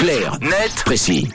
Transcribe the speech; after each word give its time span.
Clair, 0.00 0.38
net, 0.40 0.82
précis. 0.86 1.28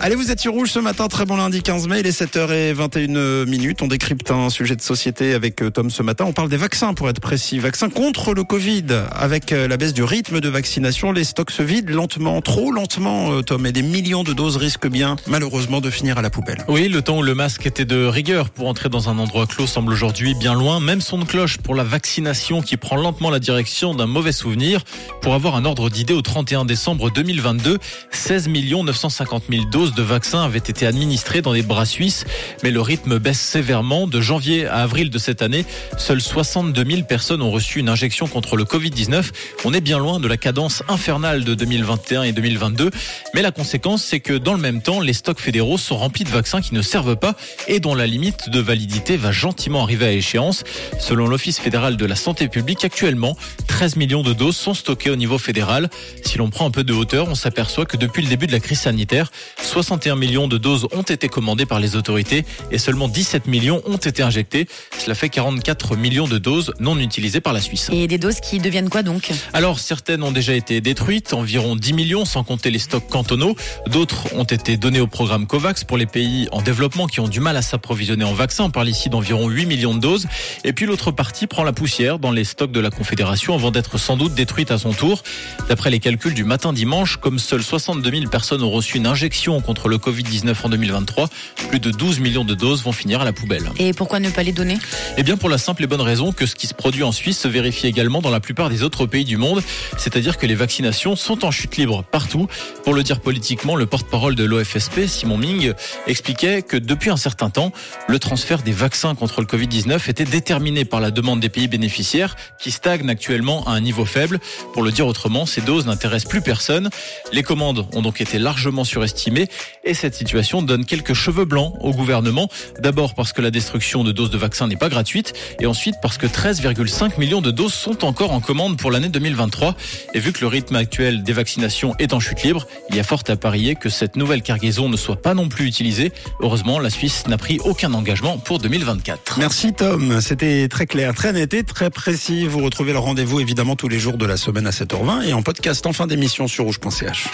Allez, 0.00 0.16
vous 0.16 0.30
êtes 0.30 0.40
sur 0.40 0.52
Rouge 0.52 0.70
ce 0.70 0.78
matin, 0.78 1.08
très 1.08 1.24
bon 1.24 1.36
lundi 1.36 1.62
15 1.62 1.88
mai, 1.88 2.00
il 2.00 2.06
est 2.06 2.20
7h21 2.20 3.46
minutes. 3.46 3.80
On 3.80 3.86
décrypte 3.86 4.30
un 4.30 4.50
sujet 4.50 4.76
de 4.76 4.82
société 4.82 5.32
avec 5.32 5.62
euh, 5.62 5.70
Tom 5.70 5.88
ce 5.88 6.02
matin. 6.02 6.26
On 6.26 6.32
parle 6.32 6.50
des 6.50 6.58
vaccins 6.58 6.92
pour 6.92 7.08
être 7.08 7.20
précis. 7.20 7.58
Vaccins 7.58 7.88
contre 7.88 8.34
le 8.34 8.44
Covid. 8.44 8.84
Avec 9.12 9.52
euh, 9.52 9.66
la 9.66 9.76
baisse 9.78 9.94
du 9.94 10.02
rythme 10.02 10.40
de 10.40 10.48
vaccination, 10.48 11.12
les 11.12 11.24
stocks 11.24 11.50
se 11.50 11.62
vident 11.62 11.90
lentement, 11.90 12.42
trop 12.42 12.70
lentement, 12.70 13.32
euh, 13.32 13.42
Tom. 13.42 13.64
Et 13.64 13.72
des 13.72 13.82
millions 13.82 14.24
de 14.24 14.34
doses 14.34 14.56
risquent 14.56 14.88
bien, 14.88 15.16
malheureusement, 15.26 15.80
de 15.80 15.88
finir 15.88 16.18
à 16.18 16.22
la 16.22 16.28
poubelle. 16.28 16.64
Oui, 16.68 16.88
le 16.88 17.00
temps 17.00 17.18
où 17.18 17.22
le 17.22 17.34
masque 17.34 17.64
était 17.64 17.86
de 17.86 18.04
rigueur 18.04 18.50
pour 18.50 18.68
entrer 18.68 18.90
dans 18.90 19.08
un 19.08 19.18
endroit 19.18 19.46
clos 19.46 19.66
semble 19.66 19.92
aujourd'hui 19.92 20.34
bien 20.34 20.54
loin. 20.54 20.80
Même 20.80 21.00
son 21.00 21.18
de 21.18 21.24
cloche 21.24 21.58
pour 21.58 21.74
la 21.74 21.84
vaccination 21.84 22.60
qui 22.60 22.76
prend 22.76 22.96
lentement 22.96 23.30
la 23.30 23.38
direction 23.38 23.94
d'un 23.94 24.06
mauvais 24.06 24.32
souvenir. 24.32 24.82
Pour 25.22 25.32
avoir 25.32 25.56
un 25.56 25.64
ordre 25.64 25.88
d'idée 25.88 26.14
au 26.14 26.22
31 26.22 26.66
décembre 26.66 27.10
2022, 27.10 27.78
16 28.10 28.48
950 28.48 29.44
000 29.50 29.64
doses 29.70 29.83
de 29.92 30.02
vaccins 30.02 30.42
avaient 30.42 30.58
été 30.58 30.86
administrés 30.86 31.42
dans 31.42 31.52
les 31.52 31.62
bras 31.62 31.84
suisses, 31.84 32.24
mais 32.62 32.70
le 32.70 32.80
rythme 32.80 33.18
baisse 33.18 33.40
sévèrement. 33.40 34.06
De 34.06 34.20
janvier 34.20 34.66
à 34.66 34.76
avril 34.76 35.10
de 35.10 35.18
cette 35.18 35.42
année, 35.42 35.66
seules 35.98 36.20
62 36.20 36.84
000 36.84 37.02
personnes 37.02 37.42
ont 37.42 37.50
reçu 37.50 37.80
une 37.80 37.88
injection 37.88 38.26
contre 38.26 38.56
le 38.56 38.64
Covid-19. 38.64 39.24
On 39.64 39.74
est 39.74 39.80
bien 39.80 39.98
loin 39.98 40.20
de 40.20 40.28
la 40.28 40.36
cadence 40.36 40.82
infernale 40.88 41.44
de 41.44 41.54
2021 41.54 42.22
et 42.22 42.32
2022, 42.32 42.90
mais 43.34 43.42
la 43.42 43.50
conséquence, 43.50 44.02
c'est 44.02 44.20
que 44.20 44.32
dans 44.32 44.54
le 44.54 44.60
même 44.60 44.80
temps, 44.80 45.00
les 45.00 45.12
stocks 45.12 45.40
fédéraux 45.40 45.76
sont 45.76 45.96
remplis 45.96 46.24
de 46.24 46.30
vaccins 46.30 46.60
qui 46.60 46.74
ne 46.74 46.82
servent 46.82 47.16
pas 47.16 47.34
et 47.68 47.80
dont 47.80 47.94
la 47.94 48.06
limite 48.06 48.48
de 48.48 48.60
validité 48.60 49.16
va 49.16 49.32
gentiment 49.32 49.82
arriver 49.82 50.06
à 50.06 50.12
échéance. 50.12 50.64
Selon 50.98 51.26
l'Office 51.26 51.58
fédéral 51.58 51.96
de 51.96 52.06
la 52.06 52.16
santé 52.16 52.48
publique, 52.48 52.84
actuellement, 52.84 53.36
13 53.66 53.96
millions 53.96 54.22
de 54.22 54.32
doses 54.32 54.56
sont 54.56 54.74
stockées 54.74 55.10
au 55.10 55.16
niveau 55.16 55.38
fédéral. 55.38 55.90
Si 56.24 56.38
l'on 56.38 56.48
prend 56.48 56.66
un 56.66 56.70
peu 56.70 56.84
de 56.84 56.92
hauteur, 56.92 57.28
on 57.28 57.34
s'aperçoit 57.34 57.86
que 57.86 57.96
depuis 57.96 58.22
le 58.22 58.28
début 58.28 58.46
de 58.46 58.52
la 58.52 58.60
crise 58.60 58.80
sanitaire, 58.80 59.30
61 59.74 60.14
millions 60.14 60.46
de 60.46 60.56
doses 60.56 60.86
ont 60.92 61.02
été 61.02 61.28
commandées 61.28 61.66
par 61.66 61.80
les 61.80 61.96
autorités 61.96 62.44
et 62.70 62.78
seulement 62.78 63.08
17 63.08 63.48
millions 63.48 63.82
ont 63.86 63.96
été 63.96 64.22
injectées. 64.22 64.68
Cela 64.96 65.16
fait 65.16 65.28
44 65.28 65.96
millions 65.96 66.28
de 66.28 66.38
doses 66.38 66.72
non 66.78 66.96
utilisées 66.96 67.40
par 67.40 67.52
la 67.52 67.60
Suisse. 67.60 67.90
Et 67.92 68.06
des 68.06 68.16
doses 68.16 68.38
qui 68.38 68.60
deviennent 68.60 68.88
quoi 68.88 69.02
donc? 69.02 69.32
Alors 69.52 69.80
certaines 69.80 70.22
ont 70.22 70.30
déjà 70.30 70.54
été 70.54 70.80
détruites, 70.80 71.32
environ 71.32 71.74
10 71.74 71.92
millions 71.92 72.24
sans 72.24 72.44
compter 72.44 72.70
les 72.70 72.78
stocks 72.78 73.08
cantonaux. 73.08 73.56
D'autres 73.88 74.32
ont 74.36 74.44
été 74.44 74.76
données 74.76 75.00
au 75.00 75.08
programme 75.08 75.48
COVAX 75.48 75.82
pour 75.82 75.96
les 75.96 76.06
pays 76.06 76.46
en 76.52 76.62
développement 76.62 77.08
qui 77.08 77.18
ont 77.18 77.26
du 77.26 77.40
mal 77.40 77.56
à 77.56 77.62
s'approvisionner 77.62 78.24
en 78.24 78.32
vaccins. 78.32 78.66
On 78.66 78.70
parle 78.70 78.88
ici 78.88 79.08
d'environ 79.08 79.48
8 79.48 79.66
millions 79.66 79.94
de 79.94 79.98
doses. 79.98 80.28
Et 80.62 80.72
puis 80.72 80.86
l'autre 80.86 81.10
partie 81.10 81.48
prend 81.48 81.64
la 81.64 81.72
poussière 81.72 82.20
dans 82.20 82.30
les 82.30 82.44
stocks 82.44 82.70
de 82.70 82.78
la 82.78 82.90
Confédération 82.90 83.56
avant 83.56 83.72
d'être 83.72 83.98
sans 83.98 84.16
doute 84.16 84.34
détruite 84.34 84.70
à 84.70 84.78
son 84.78 84.92
tour. 84.92 85.24
D'après 85.68 85.90
les 85.90 85.98
calculs 85.98 86.34
du 86.34 86.44
matin 86.44 86.72
dimanche, 86.72 87.16
comme 87.16 87.40
seules 87.40 87.64
62 87.64 88.08
000 88.08 88.30
personnes 88.30 88.62
ont 88.62 88.70
reçu 88.70 88.98
une 88.98 89.08
injection 89.08 89.53
contre 89.60 89.88
le 89.88 89.98
Covid-19 89.98 90.54
en 90.62 90.68
2023, 90.68 91.28
plus 91.68 91.80
de 91.80 91.90
12 91.90 92.20
millions 92.20 92.44
de 92.44 92.54
doses 92.54 92.82
vont 92.82 92.92
finir 92.92 93.20
à 93.20 93.24
la 93.24 93.32
poubelle. 93.32 93.70
Et 93.78 93.92
pourquoi 93.92 94.20
ne 94.20 94.30
pas 94.30 94.42
les 94.42 94.52
donner? 94.52 94.78
Eh 95.16 95.22
bien 95.22 95.36
pour 95.36 95.48
la 95.48 95.58
simple 95.58 95.82
et 95.84 95.86
bonne 95.86 96.00
raison 96.00 96.32
que 96.32 96.46
ce 96.46 96.54
qui 96.54 96.66
se 96.66 96.74
produit 96.74 97.02
en 97.02 97.12
Suisse 97.12 97.38
se 97.38 97.48
vérifie 97.48 97.86
également 97.86 98.20
dans 98.20 98.30
la 98.30 98.40
plupart 98.40 98.70
des 98.70 98.82
autres 98.82 99.06
pays 99.06 99.24
du 99.24 99.36
monde, 99.36 99.62
c'est-à-dire 99.98 100.38
que 100.38 100.46
les 100.46 100.54
vaccinations 100.54 101.16
sont 101.16 101.44
en 101.44 101.50
chute 101.50 101.76
libre 101.76 102.04
partout. 102.04 102.48
Pour 102.84 102.94
le 102.94 103.02
dire 103.02 103.20
politiquement, 103.20 103.76
le 103.76 103.86
porte-parole 103.86 104.34
de 104.34 104.44
l'OFSP, 104.44 105.06
Simon 105.06 105.38
Ming, 105.38 105.72
expliquait 106.06 106.62
que 106.62 106.76
depuis 106.76 107.10
un 107.10 107.16
certain 107.16 107.50
temps, 107.50 107.72
le 108.08 108.18
transfert 108.18 108.62
des 108.62 108.72
vaccins 108.72 109.14
contre 109.14 109.40
le 109.40 109.46
Covid-19 109.46 110.10
était 110.10 110.24
déterminé 110.24 110.84
par 110.84 111.00
la 111.00 111.10
demande 111.10 111.40
des 111.40 111.48
pays 111.48 111.68
bénéficiaires 111.68 112.36
qui 112.58 112.70
stagnent 112.70 113.08
actuellement 113.08 113.66
à 113.66 113.72
un 113.72 113.80
niveau 113.80 114.04
faible. 114.04 114.38
Pour 114.72 114.82
le 114.82 114.92
dire 114.92 115.06
autrement, 115.06 115.46
ces 115.46 115.60
doses 115.60 115.86
n'intéressent 115.86 116.28
plus 116.28 116.42
personne. 116.42 116.90
Les 117.32 117.42
commandes 117.42 117.86
ont 117.92 118.02
donc 118.02 118.20
été 118.20 118.38
largement 118.38 118.84
surestimées 118.84 119.43
et 119.84 119.94
cette 119.94 120.14
situation 120.14 120.62
donne 120.62 120.84
quelques 120.84 121.14
cheveux 121.14 121.44
blancs 121.44 121.74
au 121.80 121.92
gouvernement. 121.92 122.48
D'abord 122.80 123.14
parce 123.14 123.32
que 123.32 123.42
la 123.42 123.50
destruction 123.50 124.04
de 124.04 124.12
doses 124.12 124.30
de 124.30 124.38
vaccins 124.38 124.66
n'est 124.66 124.76
pas 124.76 124.88
gratuite 124.88 125.32
et 125.60 125.66
ensuite 125.66 125.96
parce 126.02 126.18
que 126.18 126.26
13,5 126.26 127.18
millions 127.18 127.40
de 127.40 127.50
doses 127.50 127.74
sont 127.74 128.04
encore 128.04 128.32
en 128.32 128.40
commande 128.40 128.78
pour 128.78 128.90
l'année 128.90 129.08
2023. 129.08 129.74
Et 130.14 130.18
vu 130.18 130.32
que 130.32 130.40
le 130.40 130.46
rythme 130.46 130.76
actuel 130.76 131.22
des 131.22 131.32
vaccinations 131.32 131.94
est 131.98 132.12
en 132.12 132.20
chute 132.20 132.42
libre, 132.42 132.66
il 132.90 132.96
y 132.96 133.00
a 133.00 133.04
fort 133.04 133.22
à 133.28 133.36
parier 133.36 133.74
que 133.74 133.88
cette 133.88 134.16
nouvelle 134.16 134.42
cargaison 134.42 134.88
ne 134.88 134.96
soit 134.96 135.20
pas 135.20 135.34
non 135.34 135.48
plus 135.48 135.66
utilisée. 135.66 136.12
Heureusement, 136.40 136.78
la 136.78 136.90
Suisse 136.90 137.26
n'a 137.26 137.38
pris 137.38 137.58
aucun 137.64 137.94
engagement 137.94 138.38
pour 138.38 138.58
2024. 138.58 139.38
Merci 139.38 139.72
Tom, 139.72 140.20
c'était 140.20 140.68
très 140.68 140.86
clair, 140.86 141.14
très 141.14 141.32
net 141.32 141.54
et 141.54 141.64
très 141.64 141.90
précis. 141.90 142.46
Vous 142.46 142.62
retrouvez 142.62 142.92
le 142.92 142.98
rendez-vous 142.98 143.40
évidemment 143.40 143.76
tous 143.76 143.88
les 143.88 143.98
jours 143.98 144.16
de 144.16 144.26
la 144.26 144.36
semaine 144.36 144.66
à 144.66 144.70
7h20 144.70 145.28
et 145.28 145.32
en 145.32 145.42
podcast 145.42 145.86
en 145.86 145.92
fin 145.92 146.06
d'émission 146.06 146.48
sur 146.48 146.64
rouge.ch. 146.64 147.28